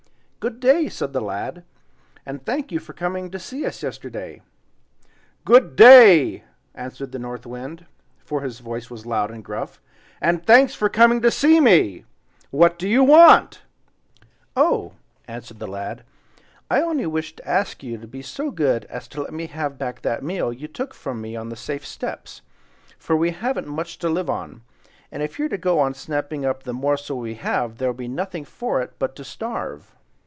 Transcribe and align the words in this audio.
"Good 0.41 0.59
day!" 0.59 0.89
said 0.89 1.13
the 1.13 1.21
lad, 1.21 1.65
and 2.25 2.43
"thank 2.43 2.71
you 2.71 2.79
for 2.79 2.93
coming 2.93 3.29
to 3.29 3.37
see 3.37 3.63
us 3.63 3.83
yesterday." 3.83 4.41
"GOOD 5.45 5.75
DAY!" 5.75 6.43
answered 6.73 7.11
the 7.11 7.19
North 7.19 7.45
Wind, 7.45 7.85
for 8.25 8.41
his 8.41 8.57
voice 8.57 8.89
was 8.89 9.05
loud 9.05 9.29
and 9.29 9.45
gruff, 9.45 9.79
"AND 10.19 10.43
THANKS 10.47 10.73
FOR 10.73 10.89
COMING 10.89 11.21
TO 11.21 11.29
SEE 11.29 11.59
ME. 11.59 12.05
WHAT 12.49 12.79
DO 12.79 12.89
YOU 12.89 13.03
WANT?" 13.03 13.61
"Oh!" 14.55 14.93
answered 15.27 15.59
the 15.59 15.67
lad, 15.67 16.03
"I 16.71 16.81
only 16.81 17.05
wished 17.05 17.37
to 17.37 17.47
ask 17.47 17.83
you 17.83 17.99
to 17.99 18.07
be 18.07 18.23
so 18.23 18.49
good 18.49 18.85
as 18.85 19.07
to 19.09 19.21
let 19.21 19.33
me 19.35 19.45
have 19.45 19.77
back 19.77 20.01
that 20.01 20.23
meal 20.23 20.51
you 20.51 20.67
took 20.67 20.95
from 20.95 21.21
me 21.21 21.35
on 21.35 21.49
the 21.49 21.55
safe 21.55 21.85
steps, 21.85 22.41
for 22.97 23.15
we 23.15 23.29
haven't 23.29 23.67
much 23.67 23.99
to 23.99 24.09
live 24.09 24.27
on; 24.27 24.63
and 25.11 25.21
if 25.21 25.37
you're 25.37 25.49
to 25.49 25.57
go 25.59 25.77
on 25.79 25.93
snapping 25.93 26.45
up 26.45 26.63
the 26.63 26.73
morsel 26.73 27.19
we 27.19 27.35
have 27.35 27.77
there'll 27.77 27.93
be 27.93 28.07
nothing 28.07 28.43
for 28.43 28.81
it 28.81 28.93
but 28.97 29.15
to 29.17 29.23
starve." 29.23 29.93